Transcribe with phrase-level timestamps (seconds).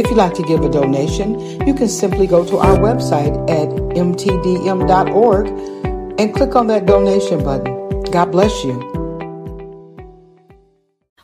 [0.00, 3.68] If you'd like to give a donation, you can simply go to our website at
[3.68, 5.46] mtdm.org
[6.18, 8.00] and click on that donation button.
[8.04, 8.80] God bless you.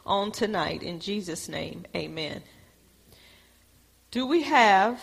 [0.05, 2.43] On tonight, in Jesus' name, amen.
[4.11, 5.01] Do we have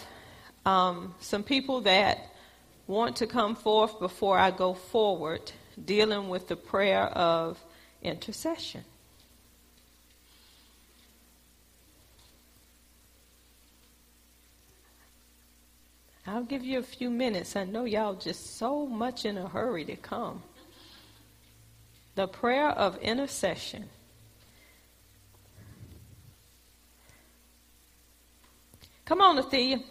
[0.68, 2.30] um, some people that
[2.86, 5.52] want to come forth before I go forward
[5.84, 7.58] dealing with the prayer of
[8.04, 8.84] intercession?
[16.26, 17.56] I'll give you a few minutes.
[17.56, 20.42] I know y'all just so much in a hurry to come.
[22.16, 23.90] The prayer of intercession.
[29.06, 29.84] Come on, Athea.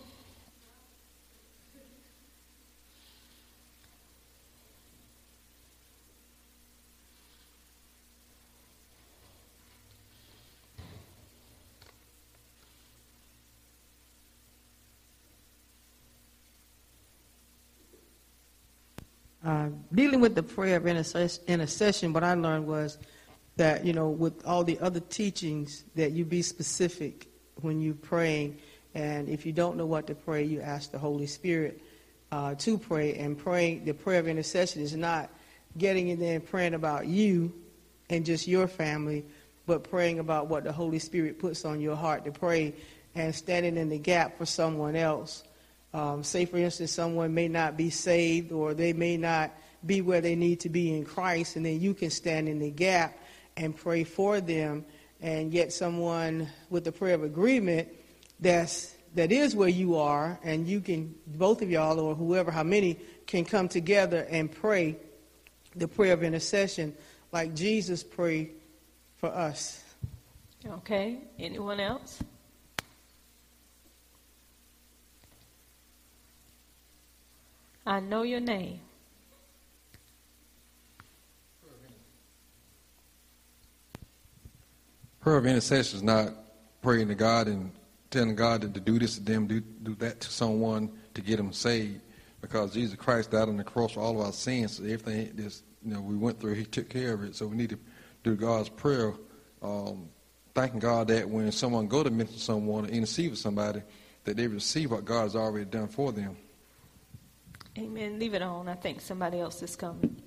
[19.45, 22.99] Uh, dealing with the prayer of intercession, what I learned was
[23.57, 27.27] that, you know, with all the other teachings, that you be specific
[27.61, 28.59] when you're praying.
[28.95, 31.83] And if you don't know what to pray, you ask the Holy Spirit
[32.31, 33.15] uh, to pray.
[33.15, 35.29] And praying, the prayer of intercession is not
[35.77, 37.53] getting in there and praying about you
[38.11, 39.25] and just your family,
[39.67, 42.75] but praying about what the Holy Spirit puts on your heart to pray
[43.15, 45.45] and standing in the gap for someone else.
[45.95, 49.53] Um, say, for instance, someone may not be saved or they may not
[49.85, 52.71] be where they need to be in Christ, and then you can stand in the
[52.71, 53.19] gap
[53.57, 54.85] and pray for them
[55.21, 57.89] and get someone with the prayer of agreement
[58.41, 62.63] that's that is where you are, and you can both of y'all or whoever, how
[62.63, 64.97] many can come together and pray
[65.77, 66.95] the prayer of intercession
[67.31, 68.53] like Jesus prayed
[69.17, 69.85] for us.
[70.67, 71.19] Okay.
[71.39, 72.23] Anyone else?
[77.85, 78.81] I know your name.
[85.21, 86.31] Prayer of intercession is not
[86.83, 87.71] praying to God and
[88.11, 91.53] telling God to do this to them, do, do that to someone to get them
[91.53, 92.01] saved.
[92.41, 94.77] Because Jesus Christ died on the cross for all of our sins.
[94.77, 97.37] So everything this, you know, we went through, He took care of it.
[97.37, 97.79] So we need to
[98.25, 99.15] do God's prayer,
[99.63, 100.09] um,
[100.55, 103.83] thanking God that when someone go to mention someone or intercede with somebody,
[104.25, 106.37] that they receive what God has already done for them.
[107.79, 108.19] Amen.
[108.19, 108.69] Leave it on.
[108.69, 110.21] I think somebody else is coming.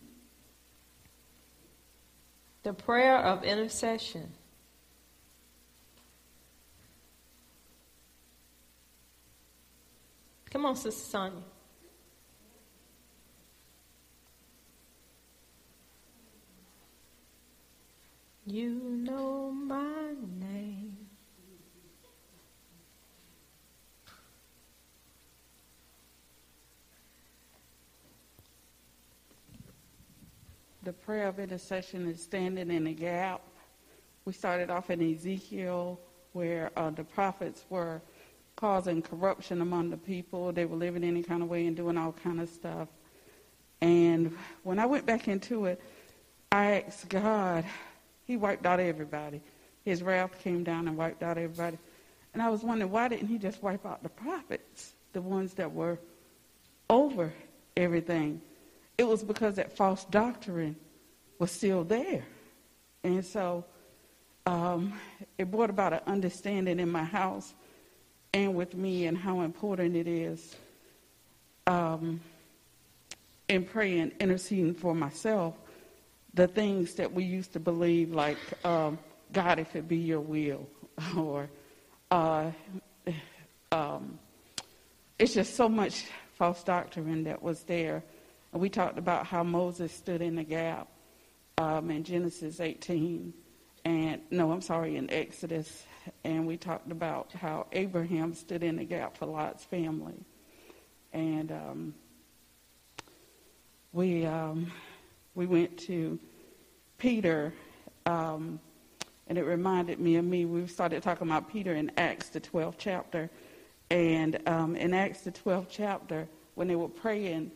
[2.64, 4.32] The prayer of intercession.
[10.50, 11.44] Come on, Sister Sonia.
[18.48, 20.85] You know my name.
[30.86, 33.42] The prayer of intercession is standing in the gap.
[34.24, 36.00] We started off in Ezekiel,
[36.34, 38.02] where uh, the prophets were
[38.56, 40.52] causing corruption among the people.
[40.52, 42.88] They were living any kind of way and doing all kind of stuff.
[43.82, 45.82] And when I went back into it,
[46.52, 47.66] I asked God,
[48.26, 49.42] He wiped out everybody.
[49.84, 51.80] His wrath came down and wiped out everybody.
[52.34, 55.72] And I was wondering, why didn't He just wipe out the prophets, the ones that
[55.72, 55.98] were
[56.92, 57.34] over
[57.76, 58.40] everything?
[58.98, 60.76] It was because that false doctrine
[61.40, 62.24] was still there.
[63.04, 63.66] And so
[64.46, 64.94] um,
[65.38, 67.54] it brought about an understanding in my house
[68.34, 70.56] and with me and how important it is
[71.68, 72.22] um,
[73.48, 75.56] in praying, interceding for myself,
[76.34, 79.00] the things that we used to believe, like, um,
[79.32, 80.68] God, if it be your will,
[81.18, 81.50] or
[82.12, 82.52] uh,
[83.72, 84.20] um,
[85.18, 88.04] it's just so much false doctrine that was there
[88.56, 90.88] we talked about how Moses stood in the gap
[91.58, 93.34] um, in Genesis 18,
[93.84, 95.84] and no, I'm sorry, in Exodus,
[96.24, 100.26] and we talked about how Abraham stood in the gap for Lot's family,
[101.12, 101.94] and um,
[103.92, 104.72] we um,
[105.36, 106.18] we went to
[106.98, 107.54] Peter,
[108.06, 108.60] um,
[109.28, 110.46] and it reminded me of me.
[110.46, 113.30] We started talking about Peter in Acts, the 12th chapter,
[113.90, 117.52] And um, in Acts, the 12th chapter, when they were praying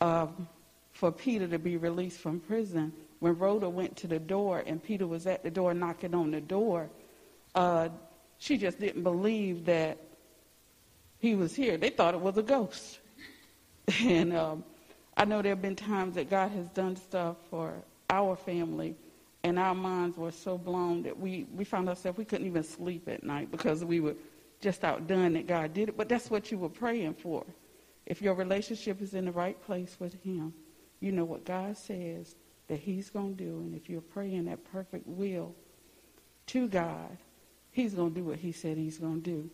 [0.00, 0.48] um,
[0.92, 5.06] for Peter to be released from prison, when Rhoda went to the door and Peter
[5.06, 6.88] was at the door knocking on the door,
[7.54, 7.88] uh,
[8.38, 9.98] she just didn't believe that
[11.18, 11.76] he was here.
[11.76, 12.98] They thought it was a ghost.
[14.04, 14.62] And um,
[15.16, 17.74] I know there have been times that God has done stuff for
[18.08, 18.94] our family,
[19.42, 23.08] and our minds were so blown that we, we found ourselves, we couldn't even sleep
[23.08, 24.14] at night because we were
[24.60, 25.96] just outdone that God did it.
[25.96, 27.44] But that's what you were praying for.
[28.06, 30.52] If your relationship is in the right place with Him,
[31.00, 32.34] you know what God says
[32.68, 33.58] that He's going to do.
[33.60, 35.54] And if you're praying that perfect will
[36.46, 37.16] to God,
[37.70, 39.50] He's going to do what He said He's going to do.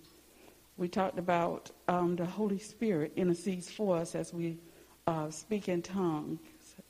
[0.76, 4.58] We talked about um, the Holy Spirit intercedes for us as we
[5.06, 6.40] uh, speak in tongues,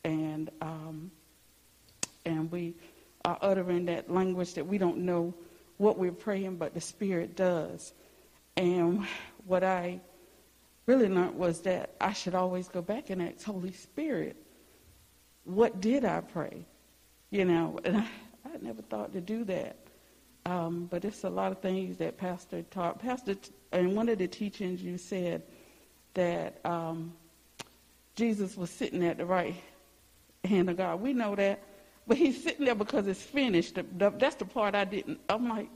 [0.02, 1.11] and um,
[2.25, 2.75] and we
[3.25, 5.35] are uttering that language that we don't know
[5.76, 7.93] what we're praying, but the Spirit does.
[8.56, 9.06] And
[9.47, 10.00] what I
[10.87, 14.37] really learned was that I should always go back and ask Holy Spirit,
[15.44, 16.65] what did I pray?
[17.31, 18.09] You know, and I,
[18.44, 19.77] I never thought to do that.
[20.44, 23.00] Um, but it's a lot of things that Pastor taught.
[23.00, 23.35] Pastor,
[23.73, 25.43] in one of the teachings, you said
[26.15, 27.12] that um,
[28.15, 29.56] Jesus was sitting at the right
[30.44, 31.00] hand of God.
[31.00, 31.62] We know that,
[32.06, 33.77] but he's sitting there because it's finished.
[33.99, 35.21] That's the part I didn't.
[35.29, 35.69] I'm like,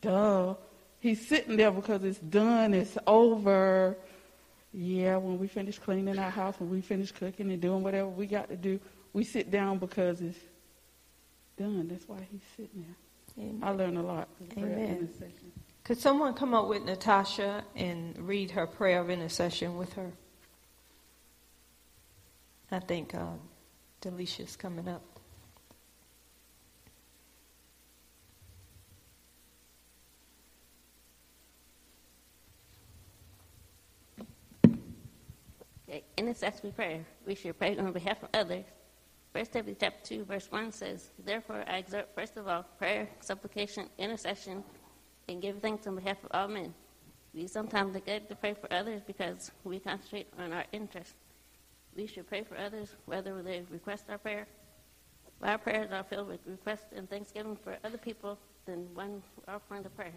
[0.00, 0.54] duh.
[0.98, 2.74] He's sitting there because it's done.
[2.74, 3.96] It's over.
[4.78, 8.26] Yeah, when we finish cleaning our house, when we finish cooking and doing whatever we
[8.26, 8.78] got to do,
[9.14, 10.38] we sit down because it's
[11.56, 11.88] done.
[11.88, 13.42] That's why he's sitting there.
[13.46, 13.60] Amen.
[13.62, 14.28] I learned a lot.
[14.58, 15.08] Amen.
[15.82, 20.12] Could someone come up with Natasha and read her prayer of intercession with her?
[22.70, 23.28] I think uh,
[24.02, 25.15] Delicia's coming up.
[36.16, 37.04] Intercessory prayer.
[37.26, 38.64] We should pray on behalf of others.
[39.32, 43.88] First Timothy chapter 2, verse 1 says, Therefore I exhort first of all prayer, supplication,
[43.98, 44.64] intercession,
[45.28, 46.74] and give thanks on behalf of all men.
[47.34, 51.14] We sometimes neglect to pray for others because we concentrate on our interests.
[51.94, 54.46] We should pray for others whether they request our prayer.
[55.26, 59.82] If our prayers are filled with requests and thanksgiving for other people, then one offering
[59.82, 60.14] the prayer.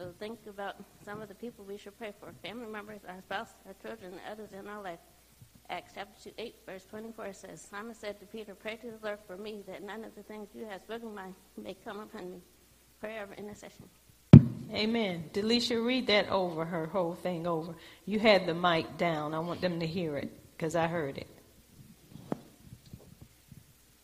[0.00, 3.50] So think about some of the people we should pray for family members, our spouse,
[3.66, 4.98] our children, and others in our life.
[5.68, 9.18] Acts chapter 2, 8, verse 24 says, Simon said to Peter, Pray to the Lord
[9.26, 11.28] for me that none of the things you have spoken by
[11.62, 12.38] may come upon me.
[12.98, 13.90] Prayer of intercession.
[14.72, 15.28] Amen.
[15.34, 17.74] Delisha, read that over, her whole thing over.
[18.06, 19.34] You had the mic down.
[19.34, 21.28] I want them to hear it because I heard it.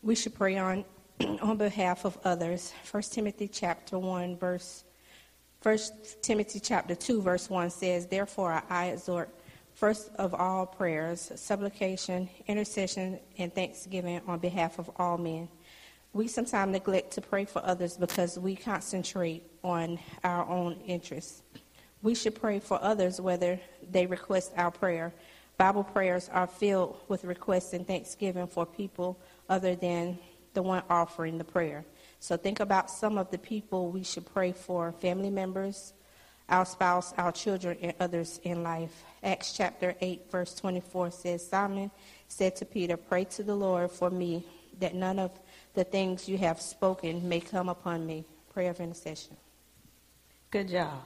[0.03, 0.85] We should pray on
[1.41, 2.71] on behalf of others.
[2.91, 4.83] 1 Timothy chapter 1, verse
[5.63, 5.77] 1
[6.21, 9.29] Timothy chapter 2, verse 1 says, Therefore I exhort
[9.77, 15.47] First of all, prayers, supplication, intercession, and thanksgiving on behalf of all men.
[16.13, 21.43] We sometimes neglect to pray for others because we concentrate on our own interests.
[22.01, 23.59] We should pray for others whether
[23.91, 25.13] they request our prayer.
[25.59, 30.17] Bible prayers are filled with requests and thanksgiving for people other than
[30.55, 31.85] the one offering the prayer.
[32.19, 35.93] So think about some of the people we should pray for family members,
[36.49, 39.03] our spouse, our children, and others in life.
[39.23, 41.91] Acts chapter 8, verse 24 says, Simon
[42.27, 44.45] said to Peter, Pray to the Lord for me,
[44.79, 45.31] that none of
[45.73, 48.25] the things you have spoken may come upon me.
[48.53, 49.37] Prayer of intercession.
[50.49, 51.03] Good job.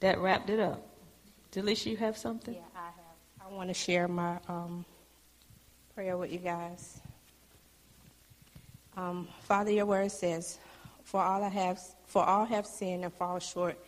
[0.00, 0.86] That wrapped it up.
[1.52, 2.54] Delisha, you have something?
[2.54, 3.50] Yeah, I have.
[3.52, 4.84] I want to share my um,
[5.94, 7.00] prayer with you guys.
[8.96, 10.58] Um, Father, your word says,
[11.02, 13.78] "For all I have, for all have sinned and fall short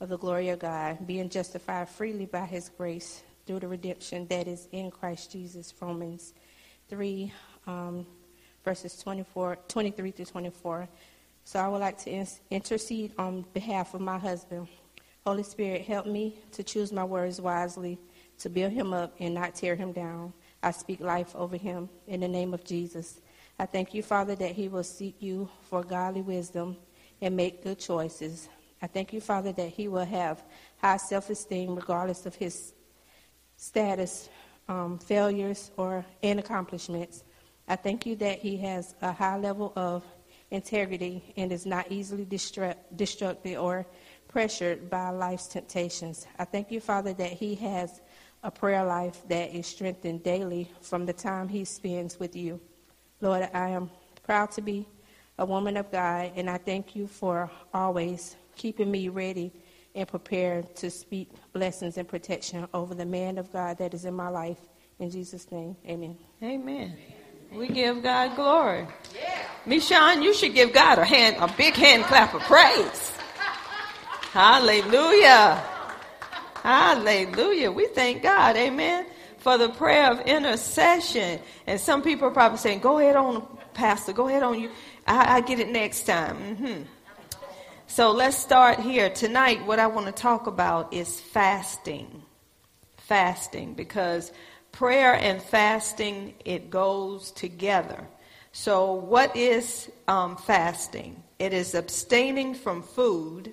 [0.00, 4.46] of the glory of God, being justified freely by his grace through the redemption that
[4.48, 5.72] is in Christ Jesus.
[5.80, 6.34] Romans
[6.88, 7.32] 3,
[7.66, 8.06] um,
[8.64, 10.88] verses 24, 23 through 24.
[11.44, 14.66] So I would like to intercede on behalf of my husband.
[15.24, 17.98] Holy Spirit, help me to choose my words wisely,
[18.38, 20.32] to build him up and not tear him down.
[20.62, 23.20] I speak life over him in the name of Jesus.
[23.58, 26.76] I thank you, Father, that he will seek you for godly wisdom
[27.22, 28.48] and make good choices.
[28.82, 30.44] I thank you, Father, that he will have
[30.78, 32.74] high self esteem regardless of his
[33.56, 34.28] status,
[34.68, 37.24] um, failures, or and accomplishments.
[37.66, 40.04] I thank you that he has a high level of
[40.50, 43.86] integrity and is not easily distracted or
[44.28, 46.26] pressured by life's temptations.
[46.38, 48.02] I thank you, Father, that he has
[48.42, 52.60] a prayer life that is strengthened daily from the time he spends with you.
[53.20, 53.90] Lord, I am
[54.24, 54.86] proud to be
[55.38, 59.52] a woman of God, and I thank you for always keeping me ready
[59.94, 64.14] and prepare to speak blessings and protection over the man of God that is in
[64.14, 64.58] my life.
[64.98, 66.16] In Jesus' name, amen.
[66.42, 66.96] Amen.
[67.52, 68.86] We give God glory.
[69.66, 73.12] Mishan, you should give God a hand, a big hand clap of praise.
[74.32, 75.62] Hallelujah.
[76.62, 77.72] Hallelujah.
[77.72, 78.56] We thank God.
[78.56, 79.06] Amen.
[79.46, 81.38] For the prayer of intercession.
[81.68, 84.12] And some people are probably saying, go ahead on, Pastor.
[84.12, 84.70] Go ahead on you.
[85.06, 86.36] I, I get it next time.
[86.36, 86.82] Mm-hmm.
[87.86, 89.08] So let's start here.
[89.08, 92.24] Tonight, what I want to talk about is fasting.
[92.96, 93.74] Fasting.
[93.74, 94.32] Because
[94.72, 98.04] prayer and fasting, it goes together.
[98.50, 101.22] So, what is um, fasting?
[101.38, 103.52] It is abstaining from food,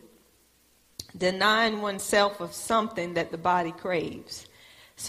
[1.15, 4.47] denying oneself of something that the body craves.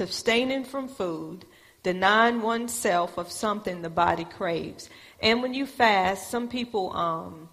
[0.00, 1.44] Abstaining from food,
[1.82, 4.88] denying oneself of something the body craves.
[5.20, 7.48] And when you fast, some people um,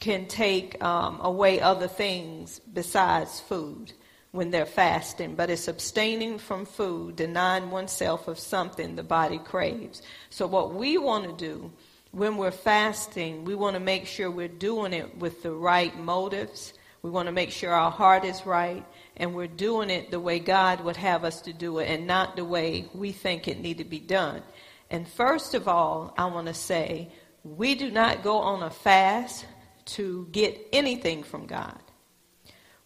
[0.00, 3.92] can take um, away other things besides food
[4.32, 10.02] when they're fasting, but it's abstaining from food, denying oneself of something the body craves.
[10.30, 11.70] So, what we want to do
[12.12, 16.72] when we're fasting, we want to make sure we're doing it with the right motives.
[17.02, 18.84] We want to make sure our heart is right
[19.16, 22.36] and we're doing it the way God would have us to do it and not
[22.36, 24.42] the way we think it need to be done.
[24.88, 27.10] And first of all, I want to say
[27.42, 29.46] we do not go on a fast
[29.84, 31.80] to get anything from God.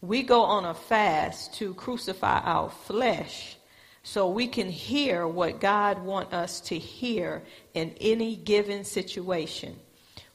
[0.01, 3.57] We go on a fast to crucify our flesh
[4.03, 7.43] so we can hear what God wants us to hear
[7.75, 9.77] in any given situation.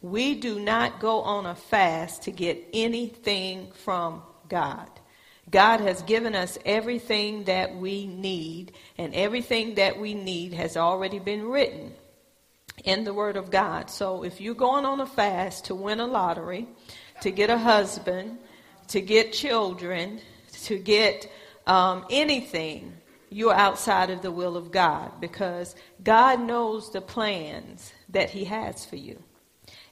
[0.01, 4.89] We do not go on a fast to get anything from God.
[5.49, 11.19] God has given us everything that we need, and everything that we need has already
[11.19, 11.93] been written
[12.83, 13.89] in the Word of God.
[13.89, 16.67] So if you're going on a fast to win a lottery,
[17.21, 18.39] to get a husband,
[18.89, 20.21] to get children,
[20.63, 21.29] to get
[21.67, 22.93] um, anything,
[23.29, 28.85] you're outside of the will of God because God knows the plans that He has
[28.85, 29.21] for you.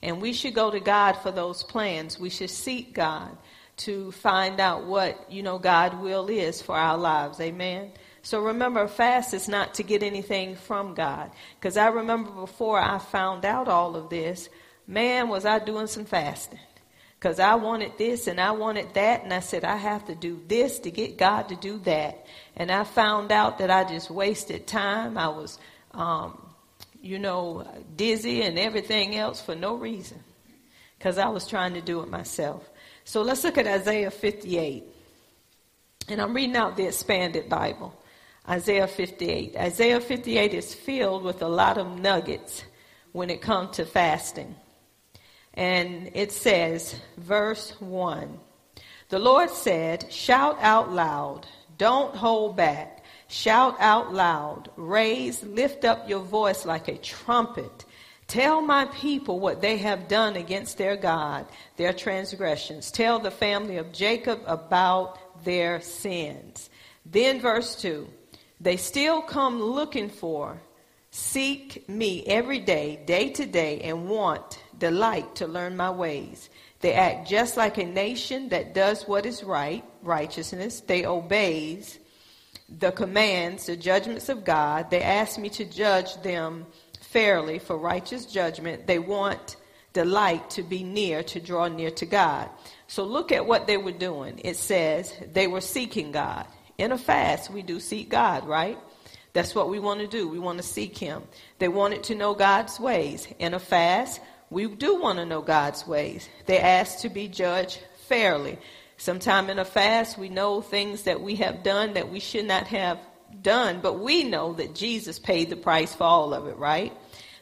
[0.02, 2.20] And we should go to God for those plans.
[2.20, 3.38] We should seek God
[3.78, 7.40] to find out what, you know, God will is for our lives.
[7.40, 7.92] Amen.
[8.22, 11.32] So remember, fast is not to get anything from God.
[11.56, 14.50] Because I remember before I found out all of this,
[14.88, 16.60] man, was I doing some fasting.
[17.18, 20.42] Because I wanted this and I wanted that, and I said, I have to do
[20.48, 22.26] this to get God to do that.
[22.56, 25.18] And I found out that I just wasted time.
[25.18, 25.60] I was,
[25.92, 26.49] um,
[27.02, 30.24] you know, dizzy and everything else for no reason.
[30.98, 32.70] Because I was trying to do it myself.
[33.06, 34.84] So let's look at Isaiah 58.
[36.10, 37.94] And I'm reading out the expanded Bible.
[38.48, 39.56] Isaiah 58.
[39.56, 42.64] Isaiah 58 is filled with a lot of nuggets
[43.12, 44.56] when it comes to fasting.
[45.54, 48.40] And it says, verse 1
[49.10, 52.99] The Lord said, Shout out loud, don't hold back.
[53.30, 57.86] Shout out loud, raise, lift up your voice like a trumpet.
[58.28, 61.46] Tell my people what they have done against their God,
[61.78, 62.90] their transgressions.
[62.90, 66.72] Tell the family of Jacob about their sins.
[67.06, 68.08] Then, verse 2
[68.60, 70.60] they still come looking for,
[71.12, 76.50] seek me every day, day to day, and want, delight to learn my ways.
[76.82, 80.82] They act just like a nation that does what is right, righteousness.
[80.82, 82.00] They obeys
[82.78, 84.90] the commands, the judgments of God.
[84.90, 86.66] They ask me to judge them
[87.02, 88.86] fairly for righteous judgment.
[88.86, 89.56] They want
[89.94, 92.50] delight to be near, to draw near to God.
[92.88, 94.40] So look at what they were doing.
[94.44, 96.46] It says they were seeking God.
[96.78, 98.78] In a fast, we do seek God, right?
[99.34, 100.28] That's what we want to do.
[100.28, 101.24] We want to seek Him.
[101.60, 103.28] They wanted to know God's ways.
[103.40, 106.30] In a fast, we do want to know God's ways.
[106.46, 108.58] They asked to be judged fairly.
[109.00, 112.68] Sometime in a fast, we know things that we have done that we should not
[112.68, 113.00] have
[113.42, 116.92] done, but we know that Jesus paid the price for all of it, right?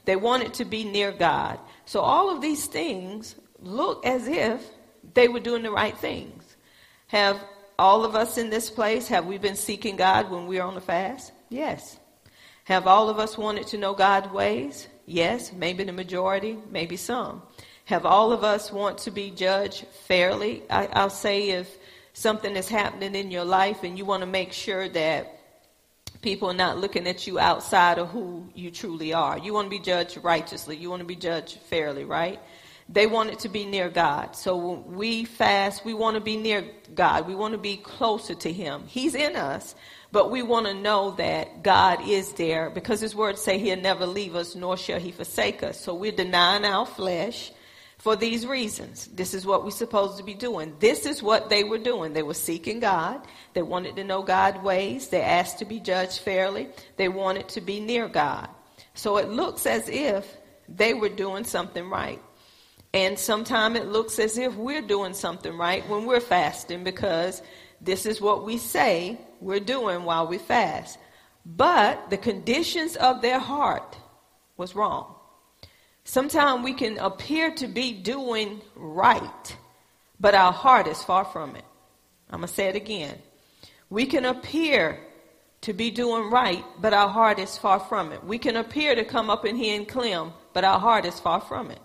[0.06, 1.60] They wanted to be near God.
[1.86, 4.64] So all of these things look as if
[5.16, 6.44] they were doing the right things.
[7.08, 7.44] Have
[7.80, 10.76] all of us in this place, have we been seeking God when we are on
[10.76, 11.32] the fast?
[11.50, 11.98] Yes.
[12.66, 14.88] Have all of us wanted to know God's ways?
[15.08, 15.52] Yes.
[15.52, 17.42] Maybe the majority, maybe some.
[17.88, 20.62] Have all of us want to be judged fairly?
[20.70, 21.74] I, I'll say if
[22.12, 25.40] something is happening in your life and you want to make sure that
[26.22, 29.38] people are not looking at you outside of who you truly are.
[29.38, 30.76] You want to be judged righteously.
[30.76, 32.42] You want to be judged fairly, right?
[32.90, 34.36] They wanted to be near God.
[34.36, 37.26] So we fast, we want to be near God.
[37.26, 38.84] We want to be closer to Him.
[38.88, 39.76] He's in us,
[40.12, 44.06] but we want to know that God is there because His words say He'll never
[44.06, 45.80] leave us nor shall He forsake us.
[45.80, 47.54] So we're denying our flesh.
[47.98, 49.08] For these reasons.
[49.08, 50.76] This is what we're supposed to be doing.
[50.80, 52.14] This is what they were doing.
[52.14, 53.22] They were seeking God.
[53.54, 55.08] They wanted to know God's ways.
[55.08, 56.70] They asked to be judged fairly.
[56.98, 58.50] They wanted to be near God.
[58.94, 60.38] So it looks as if
[60.70, 62.22] they were doing something right.
[62.94, 67.42] And sometimes it looks as if we're doing something right when we're fasting because
[67.82, 70.98] this is what we say we're doing while we fast.
[71.46, 73.98] But the conditions of their heart
[74.56, 75.17] was wrong.
[76.08, 79.58] Sometimes we can appear to be doing right,
[80.22, 81.66] but our heart is far from it.
[82.30, 83.18] I'm going to say it again.
[83.90, 85.02] We can appear
[85.62, 88.24] to be doing right, but our heart is far from it.
[88.24, 91.42] We can appear to come up in here and claim, but our heart is far
[91.42, 91.80] from it.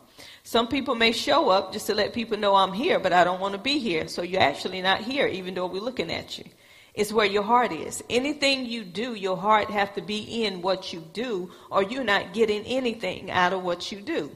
[0.44, 3.40] Some people may show up just to let people know I'm here, but I don't
[3.40, 4.06] want to be here.
[4.06, 6.44] So you're actually not here, even though we're looking at you.
[6.94, 8.04] It's where your heart is.
[8.10, 12.34] Anything you do, your heart have to be in what you do, or you're not
[12.34, 14.30] getting anything out of what you do.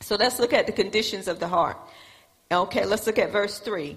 [0.00, 1.76] So let's look at the conditions of the heart.
[2.50, 3.96] Okay, let's look at verse 3.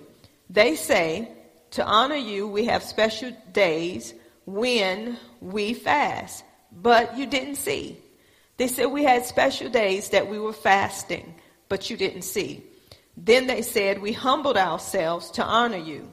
[0.50, 1.29] They say,
[1.71, 4.13] To honor you, we have special days
[4.45, 6.43] when we fast.
[6.71, 7.98] But you didn't see.
[8.57, 11.36] They said we had special days that we were fasting,
[11.69, 12.63] but you didn't see.
[13.15, 16.12] Then they said, We humbled ourselves to honor you.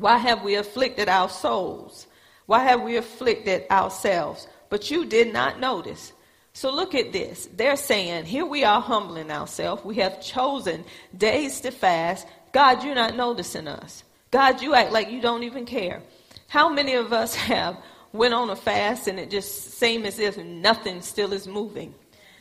[0.00, 2.06] Why have we afflicted our souls?
[2.46, 4.48] Why have we afflicted ourselves?
[4.70, 6.14] But you did not notice.
[6.54, 7.48] So look at this.
[7.54, 9.84] They're saying, here we are humbling ourselves.
[9.84, 10.84] We have chosen
[11.16, 12.26] days to fast.
[12.52, 14.02] God, you're not noticing us.
[14.30, 16.02] God, you act like you don't even care.
[16.48, 17.76] How many of us have
[18.12, 21.94] went on a fast and it just seemed as if nothing still is moving?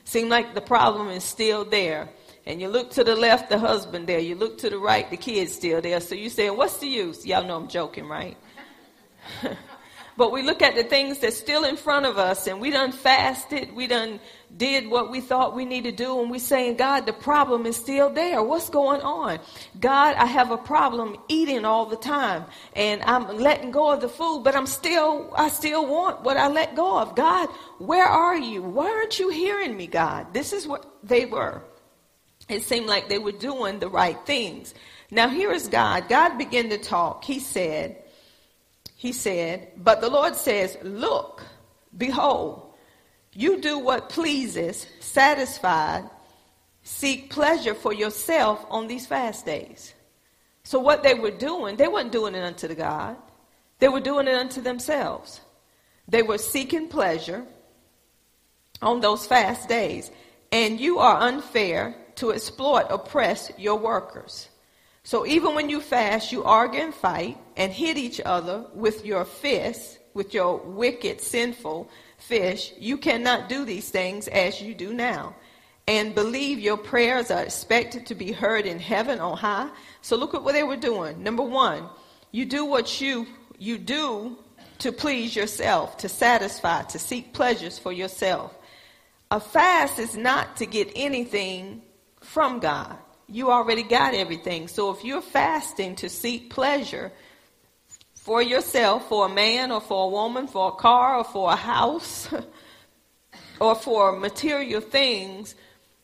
[0.06, 2.10] Seemed like the problem is still there.
[2.50, 4.18] And you look to the left, the husband there.
[4.18, 6.00] You look to the right, the kid's still there.
[6.00, 7.24] So you say, what's the use?
[7.24, 8.36] Y'all know I'm joking, right?
[10.18, 12.92] but we look at the things that's still in front of us and we done
[12.92, 13.76] fasted.
[13.76, 14.20] We done
[14.58, 16.22] did what we thought we need to do.
[16.22, 18.42] And we saying, God, the problem is still there.
[18.42, 19.38] What's going on?
[19.80, 24.10] God, I have a problem eating all the time and I'm letting go of the
[24.10, 27.16] food, but I'm still, I still want what I let go of.
[27.16, 28.64] God, where are you?
[28.64, 30.34] Why aren't you hearing me, God?
[30.34, 31.62] This is what they were
[32.50, 34.74] it seemed like they were doing the right things.
[35.12, 36.10] Now here is God.
[36.10, 37.24] God began to talk.
[37.24, 37.98] He said,
[38.96, 41.44] He said, but the Lord says, Look,
[41.96, 42.74] behold,
[43.34, 46.10] you do what pleases, satisfied,
[46.84, 49.94] seek pleasure for yourself on these fast days.
[50.64, 53.16] So what they were doing, they weren't doing it unto the God.
[53.80, 55.42] They were doing it unto themselves.
[56.08, 57.46] They were seeking pleasure
[58.82, 60.12] on those fast days.
[60.52, 64.50] And you are unfair to exploit, oppress your workers.
[65.04, 69.26] So even when you fast, you argue and fight and hit each other with your
[69.26, 72.74] fists, with your wicked, sinful fish.
[72.78, 75.34] You cannot do these things as you do now.
[75.88, 79.70] And believe your prayers are expected to be heard in heaven on high.
[80.02, 81.24] So look at what they were doing.
[81.24, 81.90] Number one,
[82.32, 83.26] you do what you
[83.58, 84.38] you do
[84.80, 88.54] to please yourself, to satisfy, to seek pleasures for yourself.
[89.32, 91.82] A fast is not to get anything
[92.22, 92.98] from God.
[93.28, 94.68] You already got everything.
[94.68, 97.12] So if you're fasting to seek pleasure
[98.16, 101.56] for yourself, for a man or for a woman, for a car or for a
[101.56, 102.28] house,
[103.60, 105.56] or for material things,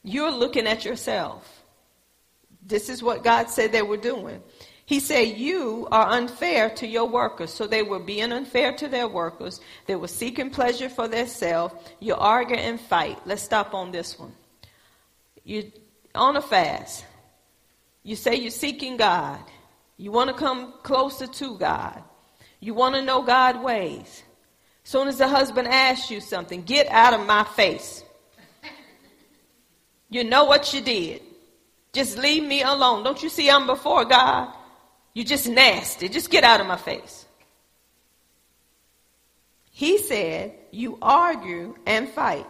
[0.03, 1.63] you're looking at yourself.
[2.65, 4.41] This is what God said they were doing.
[4.85, 7.51] He said, You are unfair to your workers.
[7.51, 9.59] So they were being unfair to their workers.
[9.87, 11.73] They were seeking pleasure for themselves.
[11.99, 13.19] You argue and fight.
[13.25, 14.33] Let's stop on this one.
[15.43, 15.71] You
[16.15, 17.05] on a fast.
[18.03, 19.39] You say you're seeking God.
[19.97, 22.03] You want to come closer to God.
[22.59, 24.23] You want to know God's ways.
[24.83, 28.03] Soon as the husband asks you something, get out of my face.
[30.09, 31.21] You know what you did.
[31.91, 33.03] Just leave me alone.
[33.03, 34.53] Don't you see I'm before God?
[35.13, 36.09] You're just nasty.
[36.09, 37.25] Just get out of my face.
[39.71, 42.45] He said, You argue and fight.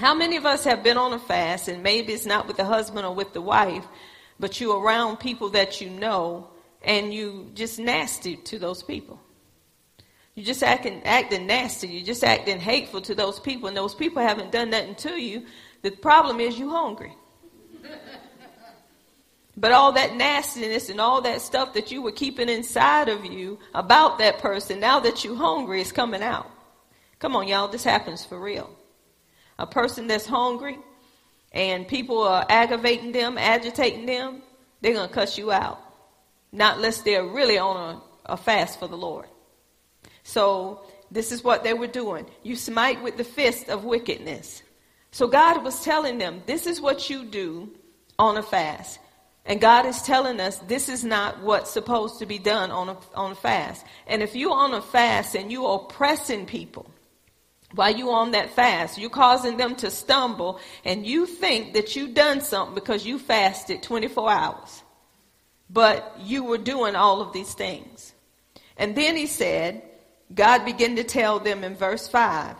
[0.00, 2.64] How many of us have been on a fast and maybe it's not with the
[2.64, 3.86] husband or with the wife,
[4.38, 6.48] but you're around people that you know
[6.80, 9.20] and you just nasty to those people?
[10.34, 11.88] You're just acting, acting nasty.
[11.88, 15.44] You're just acting hateful to those people, and those people haven't done nothing to you.
[15.82, 17.12] The problem is you're hungry.
[19.54, 23.58] But all that nastiness and all that stuff that you were keeping inside of you
[23.74, 26.50] about that person, now that you're hungry, is coming out.
[27.18, 28.74] Come on, y'all, this happens for real
[29.60, 30.78] a person that's hungry
[31.52, 34.42] and people are aggravating them, agitating them,
[34.80, 35.78] they're going to cuss you out.
[36.52, 37.76] Not unless they're really on
[38.26, 39.26] a, a fast for the Lord.
[40.22, 42.26] So this is what they were doing.
[42.42, 44.62] You smite with the fist of wickedness.
[45.12, 47.70] So God was telling them, this is what you do
[48.18, 48.98] on a fast.
[49.44, 52.96] And God is telling us this is not what's supposed to be done on a,
[53.14, 53.84] on a fast.
[54.06, 56.90] And if you're on a fast and you're oppressing people
[57.72, 62.14] while you're on that fast, you're causing them to stumble and you think that you've
[62.14, 64.82] done something because you fasted 24 hours.
[65.68, 68.12] But you were doing all of these things.
[68.76, 69.82] And then he said,
[70.34, 72.56] God began to tell them in verse 5,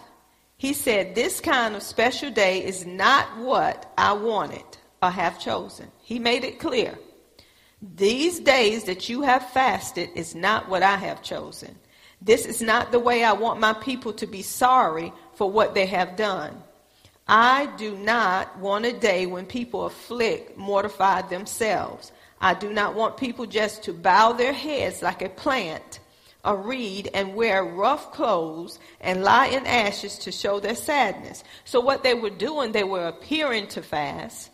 [0.57, 4.65] he said, This kind of special day is not what I wanted
[5.03, 5.91] or have chosen.
[6.03, 6.99] He made it clear.
[7.81, 11.79] These days that you have fasted is not what I have chosen.
[12.23, 15.87] This is not the way I want my people to be sorry for what they
[15.87, 16.63] have done.
[17.27, 22.13] I do not want a day when people afflict, mortify themselves.
[22.41, 26.01] I do not want people just to bow their heads like a plant,
[26.45, 31.45] a reed, and wear rough clothes and lie in ashes to show their sadness.
[31.65, 34.51] So, what they were doing, they were appearing to fast.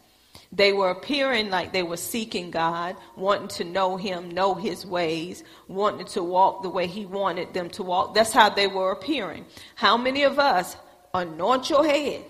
[0.52, 5.44] They were appearing like they were seeking God, wanting to know Him, know His ways,
[5.68, 8.14] wanting to walk the way He wanted them to walk.
[8.14, 9.46] That's how they were appearing.
[9.74, 10.76] How many of us
[11.12, 12.24] anoint your head,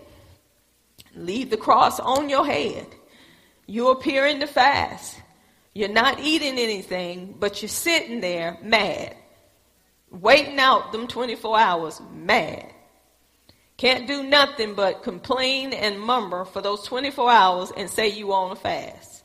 [1.14, 2.86] leave the cross on your head?
[3.66, 5.20] You're appearing to fast.
[5.74, 9.14] You're not eating anything, but you're sitting there mad,
[10.10, 12.72] waiting out them 24 hours mad.
[13.76, 18.52] Can't do nothing but complain and murmur for those 24 hours and say you on
[18.52, 19.24] a fast.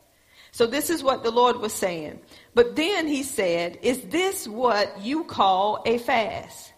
[0.51, 2.19] So this is what the Lord was saying.
[2.53, 6.73] But then he said, Is this what you call a fast?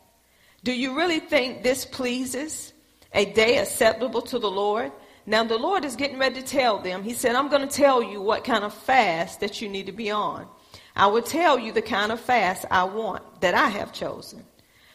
[0.64, 2.74] Do you really think this pleases
[3.12, 4.92] a day acceptable to the Lord?
[5.26, 7.02] Now, the Lord is getting ready to tell them.
[7.02, 9.92] He said, I'm going to tell you what kind of fast that you need to
[9.92, 10.48] be on.
[10.96, 14.44] I will tell you the kind of fast I want, that I have chosen.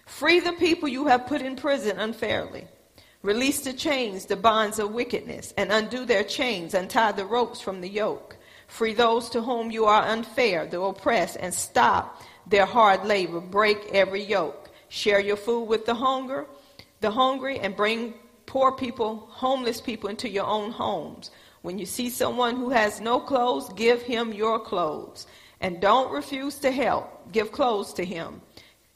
[0.08, 2.66] Free the people you have put in prison unfairly.
[3.22, 7.82] Release the chains, the bonds of wickedness, and undo their chains, untie the ropes from
[7.82, 8.36] the yoke.
[8.68, 13.38] Free those to whom you are unfair, the oppressed, and stop their hard labor.
[13.40, 14.70] Break every yoke.
[14.88, 16.46] Share your food with the hunger,
[17.00, 18.14] the hungry, and bring
[18.46, 21.30] poor people, homeless people into your own homes.
[21.60, 25.26] When you see someone who has no clothes, give him your clothes.
[25.60, 27.30] And don't refuse to help.
[27.30, 28.40] Give clothes to him.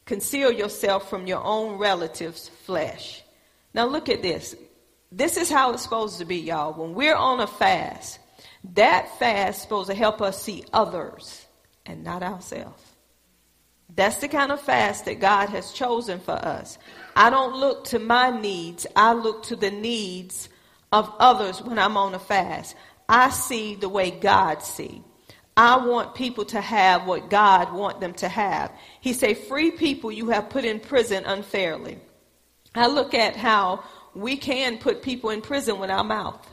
[0.04, 3.22] Conceal yourself from your own relatives' flesh.
[3.74, 4.54] Now look at this.
[5.10, 6.72] This is how it's supposed to be, y'all.
[6.72, 8.18] When we're on a fast,
[8.74, 11.46] that fast is supposed to help us see others
[11.86, 12.82] and not ourselves.
[13.94, 16.78] That's the kind of fast that God has chosen for us.
[17.14, 20.48] I don't look to my needs, I look to the needs
[20.92, 22.74] of others when I'm on a fast.
[23.08, 25.02] I see the way God see.
[25.56, 28.72] I want people to have what God want them to have.
[29.00, 31.98] He say, free people you have put in prison unfairly.
[32.74, 33.84] I look at how
[34.14, 36.46] we can put people in prison with our mouth.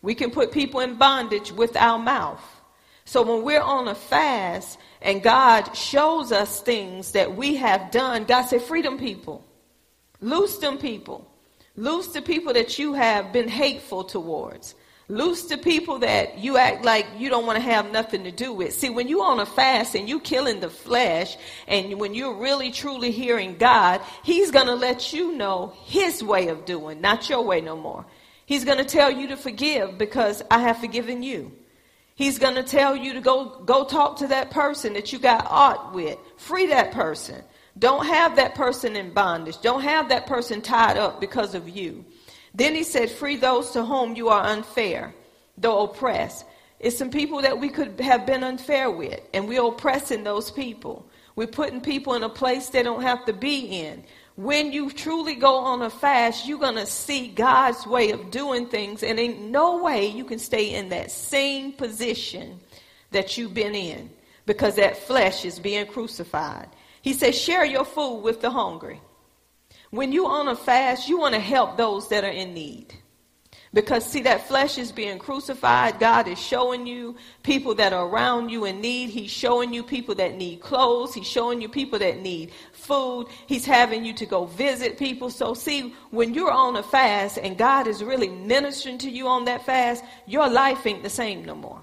[0.00, 2.42] We can put people in bondage with our mouth.
[3.04, 8.24] So when we're on a fast and God shows us things that we have done,
[8.24, 9.44] God said, freedom people.
[10.20, 11.30] Loose them people.
[11.76, 14.74] Loose the people that you have been hateful towards.
[15.08, 18.52] Loose the people that you act like you don't want to have nothing to do
[18.52, 18.74] with.
[18.74, 21.36] See, when you're on a fast and you killing the flesh,
[21.68, 26.64] and when you're really truly hearing God, He's to let you know His way of
[26.64, 28.04] doing, not your way no more.
[28.46, 31.52] He's to tell you to forgive because I have forgiven you.
[32.16, 35.94] He's to tell you to go, go talk to that person that you got aught
[35.94, 36.18] with.
[36.36, 37.42] Free that person.
[37.78, 39.60] Don't have that person in bondage.
[39.60, 42.04] Don't have that person tied up because of you.
[42.56, 45.14] Then he said, Free those to whom you are unfair,
[45.58, 46.46] though oppressed.
[46.80, 51.06] It's some people that we could have been unfair with, and we're oppressing those people.
[51.36, 54.04] We're putting people in a place they don't have to be in.
[54.36, 58.66] When you truly go on a fast, you're going to see God's way of doing
[58.66, 62.60] things, and in no way you can stay in that same position
[63.10, 64.10] that you've been in
[64.46, 66.68] because that flesh is being crucified.
[67.02, 69.00] He says, Share your food with the hungry.
[69.90, 72.94] When you on a fast, you want to help those that are in need.
[73.76, 76.00] Because see, that flesh is being crucified.
[76.00, 79.10] God is showing you people that are around you in need.
[79.10, 81.12] He's showing you people that need clothes.
[81.12, 83.26] He's showing you people that need food.
[83.46, 85.28] He's having you to go visit people.
[85.28, 89.44] So see, when you're on a fast and God is really ministering to you on
[89.44, 91.82] that fast, your life ain't the same no more.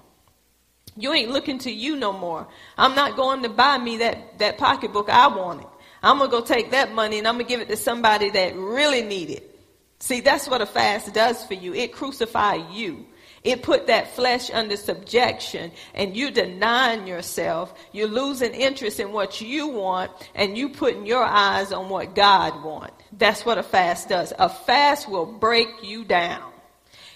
[0.96, 2.48] You ain't looking to you no more.
[2.76, 5.66] I'm not going to buy me that, that pocketbook I wanted.
[6.04, 8.30] I'm going to go take that money and I'm going to give it to somebody
[8.30, 9.58] that really need it.
[10.00, 11.72] See, that's what a fast does for you.
[11.72, 13.06] It crucifies you.
[13.42, 17.72] It put that flesh under subjection and you denying yourself.
[17.92, 22.62] You're losing interest in what you want and you putting your eyes on what God
[22.62, 22.94] wants.
[23.12, 24.32] That's what a fast does.
[24.38, 26.52] A fast will break you down.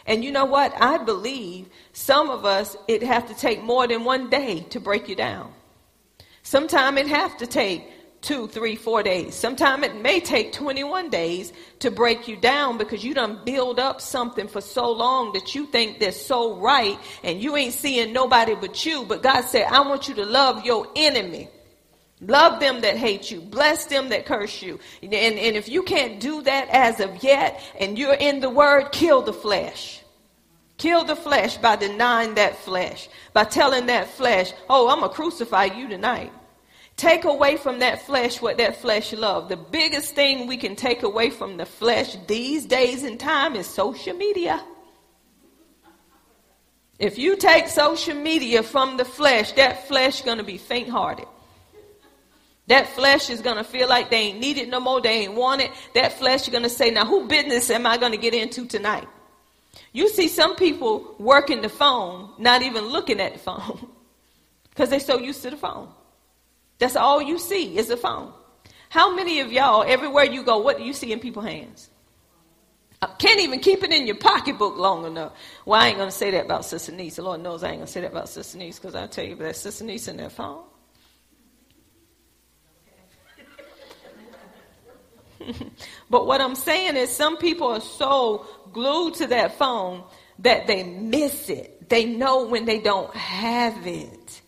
[0.07, 0.73] And you know what?
[0.81, 5.09] I believe some of us, it have to take more than one day to break
[5.09, 5.53] you down.
[6.43, 9.35] Sometime it have to take two, three, four days.
[9.35, 14.01] Sometime it may take 21 days to break you down because you done build up
[14.01, 18.55] something for so long that you think that's so right and you ain't seeing nobody
[18.55, 19.05] but you.
[19.05, 21.49] But God said, I want you to love your enemy.
[22.21, 23.41] Love them that hate you.
[23.41, 24.81] Bless them that curse you.
[25.03, 28.91] And, and if you can't do that as of yet and you're in the word,
[28.91, 30.03] kill the flesh.
[30.79, 35.15] Kill the flesh by denying that flesh, by telling that flesh, oh, I'm going to
[35.15, 36.33] crucify you tonight.
[36.99, 39.49] Take away from that flesh what that flesh loves.
[39.49, 43.69] The biggest thing we can take away from the flesh these days and time is
[43.69, 44.61] social media.
[46.99, 51.29] If you take social media from the flesh, that flesh going to be faint hearted.
[52.67, 55.01] That flesh is going to feel like they ain't need it no more.
[55.01, 55.71] They ain't want it.
[55.95, 58.67] That flesh is going to say, now who business am I going to get into
[58.67, 59.07] tonight?
[59.93, 63.89] You see some people working the phone, not even looking at the phone
[64.71, 65.89] because they're so used to the phone.
[66.79, 68.33] That's all you see is a phone.
[68.89, 71.91] How many of y'all, everywhere you go, what do you see in people's hands?
[73.01, 75.33] I can't even keep it in your pocketbook long enough.
[75.65, 77.17] Well, I ain't going to say that about Sister Niece.
[77.17, 79.25] The Lord knows I ain't going to say that about Sister Niece because I tell
[79.25, 80.65] you that Sister Niece in that phone.
[86.11, 90.03] but what I'm saying is some people are so glued to that phone
[90.41, 91.89] that they miss it.
[91.89, 94.41] They know when they don't have it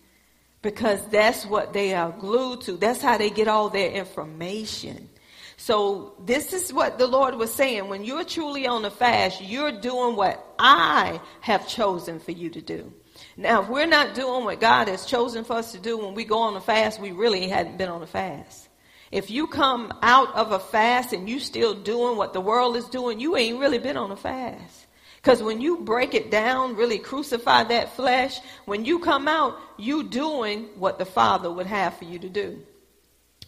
[0.62, 2.76] because that's what they are glued to.
[2.76, 5.08] That's how they get all their information.
[5.56, 7.88] So this is what the Lord was saying.
[7.88, 12.60] When you're truly on a fast, you're doing what I have chosen for you to
[12.62, 12.92] do.
[13.36, 16.24] Now, if we're not doing what God has chosen for us to do when we
[16.24, 18.68] go on a fast, we really hadn't been on a fast.
[19.10, 22.86] If you come out of a fast and you still doing what the world is
[22.86, 24.86] doing, you ain't really been on a fast.
[25.22, 30.02] Because when you break it down, really crucify that flesh, when you come out, you
[30.04, 32.62] doing what the Father would have for you to do.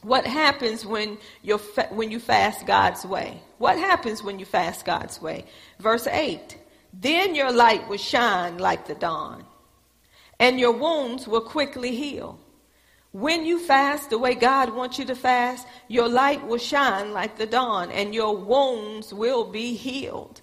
[0.03, 3.41] What happens when, you fa- when you fast God's way?
[3.59, 5.47] What happens when you fast God's way?
[5.79, 6.59] Verse 8
[6.93, 9.45] Then your light will shine like the dawn,
[10.39, 12.39] and your wounds will quickly heal.
[13.13, 17.39] When you fast the way God wants you to fast, your light will shine like
[17.39, 20.42] the dawn, and your wounds will be healed.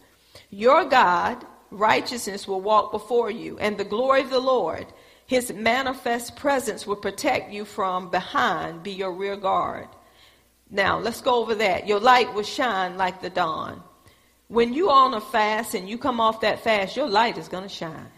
[0.49, 4.87] Your God, righteousness will walk before you, and the glory of the Lord,
[5.25, 9.87] his manifest presence will protect you from behind, be your rear guard.
[10.71, 11.87] Now, let's go over that.
[11.87, 13.83] Your light will shine like the dawn.
[14.47, 17.63] When you on a fast and you come off that fast, your light is going
[17.63, 18.11] to shine.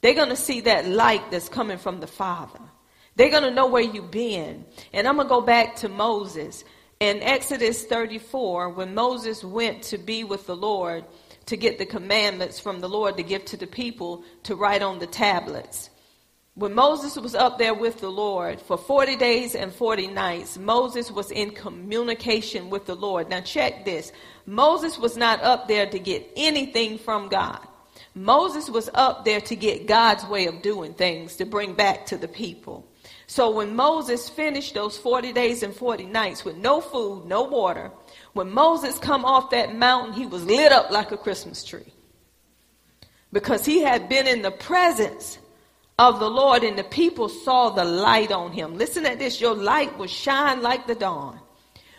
[0.00, 2.60] They're going to see that light that's coming from the Father.
[3.16, 4.64] They're going to know where you've been.
[4.94, 6.64] And I'm going to go back to Moses.
[7.00, 11.04] In Exodus 34, when Moses went to be with the Lord,
[11.50, 15.00] to get the commandments from the Lord to give to the people to write on
[15.00, 15.90] the tablets.
[16.54, 21.10] When Moses was up there with the Lord for 40 days and 40 nights, Moses
[21.10, 23.28] was in communication with the Lord.
[23.28, 24.12] Now, check this
[24.46, 27.66] Moses was not up there to get anything from God.
[28.14, 32.16] Moses was up there to get God's way of doing things to bring back to
[32.16, 32.86] the people.
[33.26, 37.90] So when Moses finished those 40 days and 40 nights with no food, no water,
[38.32, 41.92] when Moses come off that mountain, he was lit up like a Christmas tree.
[43.32, 45.38] Because he had been in the presence
[45.98, 48.76] of the Lord and the people saw the light on him.
[48.76, 49.40] Listen at this.
[49.40, 51.38] Your light will shine like the dawn.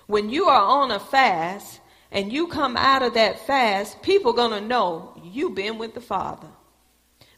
[0.08, 1.80] When you are on a fast
[2.12, 6.02] and you come out of that fast, people going to know you've been with the
[6.02, 6.48] Father.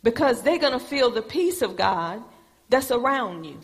[0.01, 2.23] Because they're going to feel the peace of God
[2.69, 3.59] that's around you.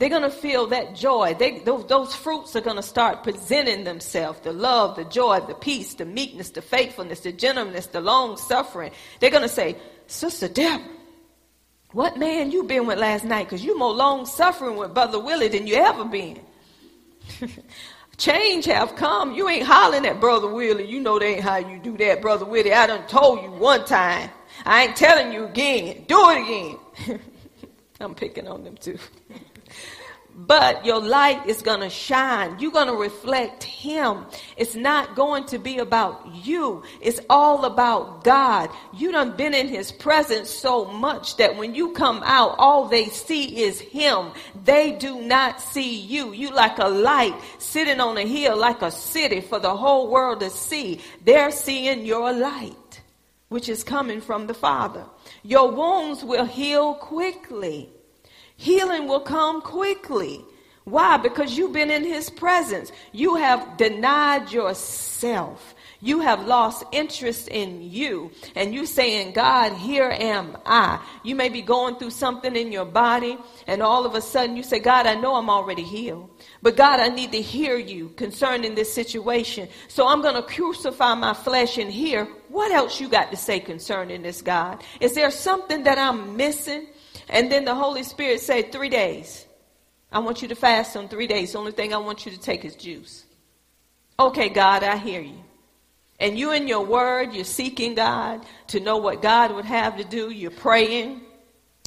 [0.00, 1.36] They're going to feel that joy.
[1.38, 5.52] They, those, those fruits are going to start presenting themselves the love, the joy, the
[5.52, 8.92] peace, the meekness, the faithfulness, the gentleness, the long suffering.
[9.20, 10.88] They're going to say, Sister Deborah,
[11.92, 13.44] what man you been with last night?
[13.44, 16.40] Because you more long suffering with Brother Willie than you ever been.
[18.16, 19.34] Change have come.
[19.34, 20.88] You ain't hollering at Brother Willie.
[20.88, 22.72] You know that ain't how you do that, Brother Willie.
[22.72, 24.30] I done told you one time.
[24.64, 26.06] I ain't telling you again.
[26.08, 26.42] Do it
[27.06, 27.20] again.
[28.00, 28.98] I'm picking on them too.
[30.46, 32.58] but your light is going to shine.
[32.58, 34.24] You're going to reflect Him.
[34.56, 36.82] It's not going to be about you.
[37.00, 38.70] It's all about God.
[38.94, 43.06] You done been in His presence so much that when you come out, all they
[43.06, 44.32] see is Him.
[44.64, 46.32] They do not see you.
[46.32, 50.40] You like a light sitting on a hill like a city for the whole world
[50.40, 51.00] to see.
[51.22, 53.02] They're seeing your light,
[53.50, 55.04] which is coming from the Father.
[55.42, 57.90] Your wounds will heal quickly.
[58.60, 60.44] Healing will come quickly.
[60.84, 61.16] Why?
[61.16, 62.92] Because you've been in his presence.
[63.10, 65.74] You have denied yourself.
[66.02, 68.30] You have lost interest in you.
[68.54, 71.02] And you saying, God, here am I.
[71.22, 74.62] You may be going through something in your body, and all of a sudden you
[74.62, 76.28] say, God, I know I'm already healed.
[76.60, 79.70] But God, I need to hear you concerning this situation.
[79.88, 83.58] So I'm going to crucify my flesh and hear what else you got to say
[83.58, 84.84] concerning this, God.
[85.00, 86.88] Is there something that I'm missing?
[87.30, 89.46] And then the Holy Spirit said, three days.
[90.12, 91.52] I want you to fast on three days.
[91.52, 93.24] The only thing I want you to take is juice.
[94.18, 95.38] Okay, God, I hear you.
[96.18, 100.04] And you in your word, you're seeking God to know what God would have to
[100.04, 100.30] do.
[100.30, 101.22] You're praying.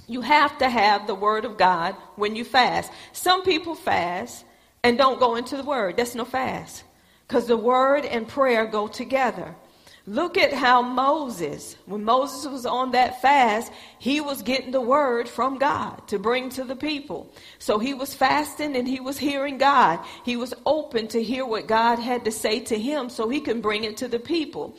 [0.08, 2.92] You have to have the word of God when you fast.
[3.12, 4.46] Some people fast
[4.82, 5.98] and don't go into the word.
[5.98, 6.84] That's no fast.
[7.28, 9.56] Because the word and prayer go together.
[10.06, 15.30] Look at how Moses, when Moses was on that fast, he was getting the word
[15.30, 17.32] from God to bring to the people.
[17.58, 20.02] So he was fasting and he was hearing God.
[20.26, 23.62] He was open to hear what God had to say to him so he can
[23.62, 24.76] bring it to the people.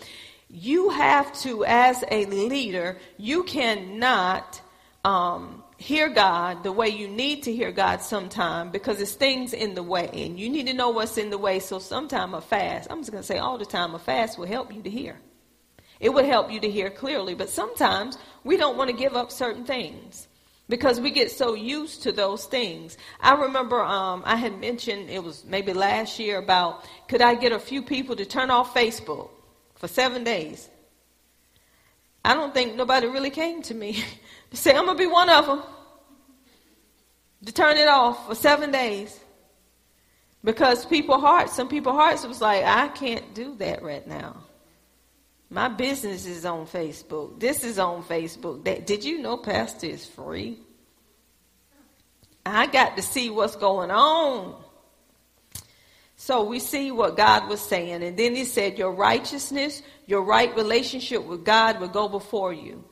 [0.51, 4.61] You have to, as a leader, you cannot
[5.07, 9.75] um, hear God the way you need to hear God sometime because it's things in
[9.75, 11.59] the way and you need to know what's in the way.
[11.59, 14.47] So sometime a fast, I'm just going to say all the time, a fast will
[14.47, 15.17] help you to hear.
[16.01, 19.31] It would help you to hear clearly, but sometimes we don't want to give up
[19.31, 20.29] certain things
[20.69, 22.97] because we get so used to those things.
[23.21, 27.53] I remember um, I had mentioned it was maybe last year about could I get
[27.53, 29.31] a few people to turn off Facebook
[29.75, 30.69] for seven days?
[32.25, 34.03] I don't think nobody really came to me
[34.57, 35.63] say, I'm going to be one of them
[37.45, 39.19] to turn it off for seven days.
[40.43, 44.37] Because people hearts, some people hearts was like, I can't do that right now.
[45.49, 47.41] My business is on Facebook.
[47.41, 48.65] This is on Facebook.
[48.85, 50.59] Did you know Pastor is free?
[52.45, 54.63] I got to see what's going on.
[56.17, 58.03] So we see what God was saying.
[58.03, 62.85] And then he said, Your righteousness, your right relationship with God will go before you.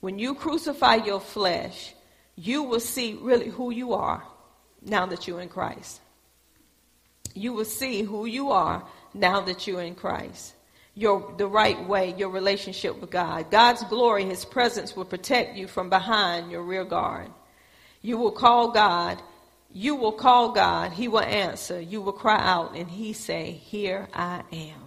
[0.00, 1.94] When you crucify your flesh,
[2.34, 4.22] you will see really who you are
[4.82, 6.00] now that you're in Christ.
[7.34, 8.82] You will see who you are
[9.14, 10.54] now that you're in Christ.
[10.94, 13.50] Your, the right way, your relationship with God.
[13.50, 17.30] God's glory, His presence will protect you from behind your rear guard.
[18.02, 19.22] You will call God.
[19.72, 20.92] You will call God.
[20.92, 21.80] He will answer.
[21.80, 24.80] You will cry out and He say, Here I am.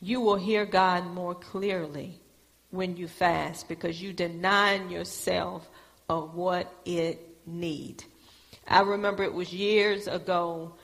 [0.00, 2.20] You will hear God more clearly
[2.70, 5.68] when you fast because you denying yourself
[6.08, 8.04] of what it need.
[8.66, 10.74] I remember it was years ago.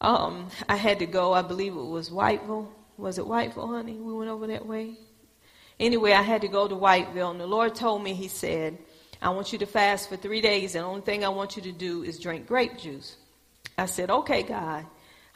[0.00, 1.32] Um, I had to go.
[1.32, 2.68] I believe it was Whiteville.
[2.96, 3.94] Was it Whiteville, honey?
[3.94, 4.96] We went over that way.
[5.80, 8.78] Anyway, I had to go to Whiteville, and the Lord told me, He said,
[9.20, 11.62] "I want you to fast for three days, and the only thing I want you
[11.62, 13.16] to do is drink grape juice."
[13.76, 14.86] I said, "Okay, God,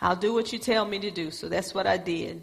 [0.00, 2.42] I'll do what you tell me to do." So that's what I did.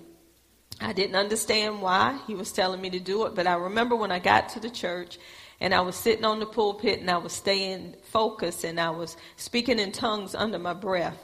[0.82, 4.12] I didn't understand why He was telling me to do it, but I remember when
[4.12, 5.18] I got to the church
[5.62, 9.16] and I was sitting on the pulpit and I was staying focused and I was
[9.38, 11.18] speaking in tongues under my breath.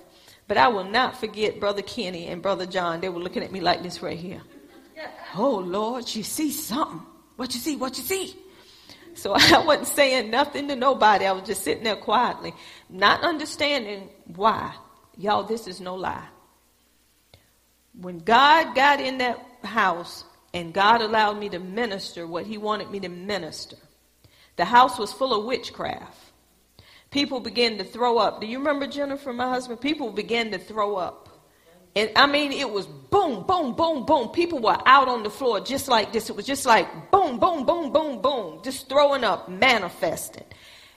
[0.47, 3.01] But I will not forget Brother Kenny and Brother John.
[3.01, 4.41] They were looking at me like this right here.
[5.35, 7.05] Oh, Lord, you see something.
[7.35, 7.75] What you see?
[7.75, 8.35] What you see?
[9.13, 11.25] So I wasn't saying nothing to nobody.
[11.25, 12.53] I was just sitting there quietly,
[12.89, 14.73] not understanding why.
[15.17, 16.27] Y'all, this is no lie.
[17.99, 20.23] When God got in that house
[20.53, 23.77] and God allowed me to minister what He wanted me to minister,
[24.55, 26.17] the house was full of witchcraft.
[27.09, 28.39] People began to throw up.
[28.39, 29.81] Do you remember Jennifer, my husband?
[29.81, 31.27] People began to throw up.
[31.93, 34.29] And I mean, it was boom, boom, boom, boom.
[34.29, 36.29] People were out on the floor just like this.
[36.29, 40.45] It was just like boom, boom, boom, boom, boom, just throwing up, manifesting.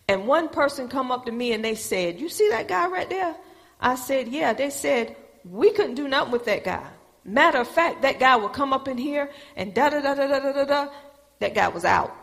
[0.06, 3.10] And one person come up to me and they said, "You see that guy right
[3.10, 3.34] there?"
[3.80, 6.86] I said, "Yeah." They said, "We couldn't do nothing with that guy."
[7.24, 10.26] Matter of fact, that guy would come up in here and da da da da
[10.28, 10.88] da da da.
[11.40, 12.14] That guy was out.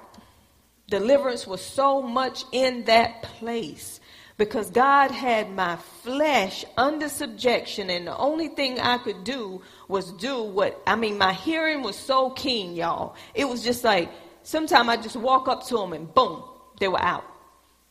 [0.90, 4.00] Deliverance was so much in that place
[4.38, 10.12] because God had my flesh under subjection, and the only thing I could do was
[10.14, 11.18] do what I mean.
[11.18, 13.16] My hearing was so keen, y'all.
[13.34, 14.12] It was just like
[14.44, 16.44] sometimes I just walk up to them and boom,
[16.80, 17.24] they were out.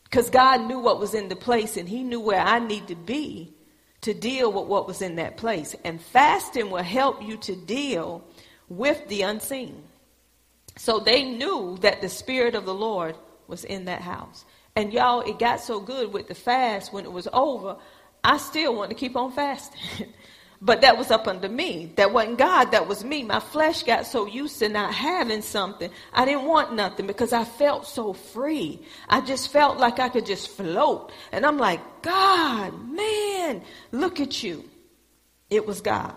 [0.03, 2.95] Because God knew what was in the place, and He knew where I need to
[2.95, 3.53] be
[4.01, 5.75] to deal with what was in that place.
[5.83, 8.23] And fasting will help you to deal
[8.67, 9.83] with the unseen.
[10.77, 13.15] So they knew that the Spirit of the Lord
[13.47, 14.45] was in that house.
[14.75, 17.77] And y'all, it got so good with the fast when it was over,
[18.23, 20.13] I still want to keep on fasting.
[20.61, 21.91] but that was up under me.
[21.95, 23.23] That wasn't God, that was me.
[23.23, 25.89] My flesh got so used to not having something.
[26.13, 28.79] I didn't want nothing because I felt so free.
[29.09, 31.11] I just felt like I could just float.
[31.31, 34.69] And I'm like, God, man, look at you.
[35.49, 36.15] It was God.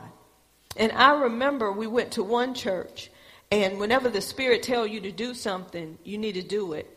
[0.76, 3.10] And I remember we went to one church,
[3.50, 6.90] and whenever the Spirit tell you to do something, you need to do it.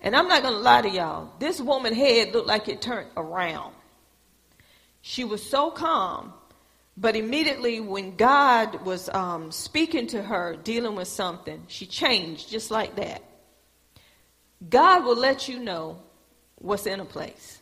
[0.00, 1.32] And I'm not going to lie to y'all.
[1.38, 3.74] This woman's head looked like it turned around.
[5.02, 6.32] She was so calm,
[6.96, 12.70] but immediately when God was um, speaking to her, dealing with something, she changed just
[12.70, 13.22] like that.
[14.68, 16.02] God will let you know
[16.56, 17.60] what's in a place,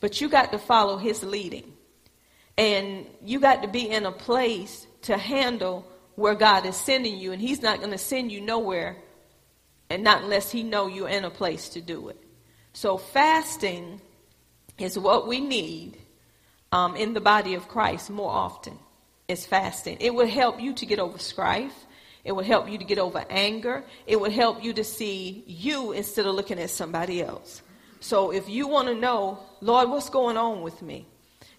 [0.00, 1.72] but you got to follow His leading.
[2.58, 5.86] And you got to be in a place to handle
[6.16, 8.96] where God is sending you, and He's not going to send you nowhere,
[9.88, 12.18] and not unless He know you're in a place to do it.
[12.72, 14.00] So fasting
[14.78, 15.98] is what we need
[16.72, 18.78] um, in the body of Christ more often.
[19.28, 19.98] Is fasting.
[20.00, 21.86] It will help you to get over strife.
[22.24, 23.84] It will help you to get over anger.
[24.06, 27.62] It will help you to see you instead of looking at somebody else.
[28.00, 31.06] So if you want to know, Lord, what's going on with me?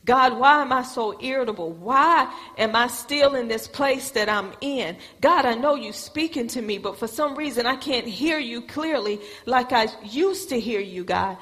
[0.04, 1.72] God, why am I so irritable?
[1.72, 4.98] Why am I still in this place that I'm in?
[5.22, 8.64] God, I know you're speaking to me, but for some reason I can't hear you
[8.64, 11.38] clearly like I used to hear you, God.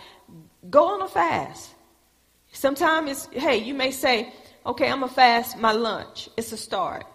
[0.70, 1.74] Go on a fast.
[2.52, 4.34] Sometimes hey, you may say,
[4.66, 6.30] okay, I'm going to fast my lunch.
[6.38, 7.06] It's a start.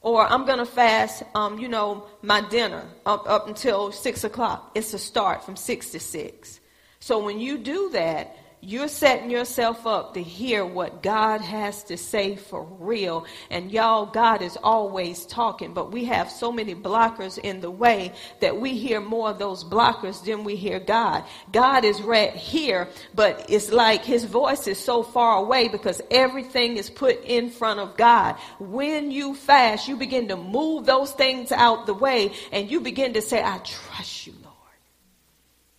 [0.00, 4.70] Or I'm going to fast, um, you know, my dinner up, up until 6 o'clock.
[4.74, 6.60] It's a start from 6 to 6.
[7.00, 8.36] So when you do that,
[8.66, 13.26] you're setting yourself up to hear what God has to say for real.
[13.50, 18.12] And y'all, God is always talking, but we have so many blockers in the way
[18.40, 21.24] that we hear more of those blockers than we hear God.
[21.52, 26.78] God is right here, but it's like his voice is so far away because everything
[26.78, 28.36] is put in front of God.
[28.58, 33.12] When you fast, you begin to move those things out the way and you begin
[33.12, 34.54] to say, I trust you, Lord.